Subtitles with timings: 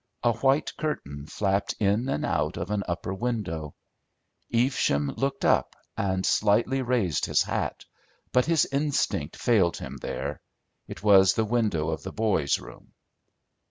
[0.23, 3.75] A white curtain flapped in and out of an upper window.
[4.51, 7.85] Evesham looked up and slightly raised his hat,
[8.31, 10.41] but his instinct failed him there,
[10.87, 12.93] it was the window of the boys' room.